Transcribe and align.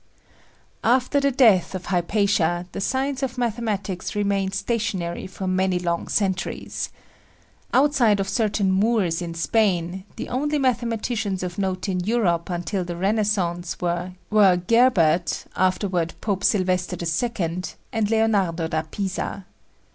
After 0.83 1.19
the 1.19 1.29
death 1.29 1.75
of 1.75 1.85
Hypatia 1.85 2.65
the 2.71 2.81
science 2.81 3.21
of 3.21 3.37
mathematics 3.37 4.15
remained 4.15 4.55
stationary 4.55 5.27
for 5.27 5.45
many 5.45 5.77
long 5.77 6.07
centuries. 6.07 6.89
Outside 7.71 8.19
of 8.19 8.27
certain 8.27 8.71
Moors 8.71 9.21
in 9.21 9.35
Spain, 9.35 10.03
the 10.15 10.27
only 10.29 10.57
mathematicians 10.57 11.43
of 11.43 11.59
note 11.59 11.87
in 11.87 11.99
Europe, 11.99 12.49
until 12.49 12.83
the 12.83 12.95
Renaissance, 12.97 13.77
were 13.79 14.13
Gerbert, 14.31 15.45
afterward 15.55 16.15
Pope 16.19 16.43
Silvester 16.43 16.97
II, 16.99 17.61
and 17.93 18.09
Leonardo 18.09 18.67
da 18.67 18.81
Pisa. 18.81 19.45